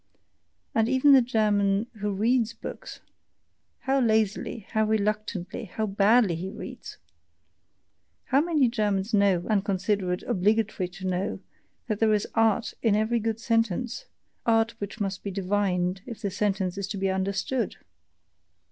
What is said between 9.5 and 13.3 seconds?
consider it obligatory to know, that there is ART in every